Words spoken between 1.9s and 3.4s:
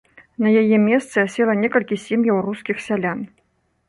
сем'яў рускіх сялян.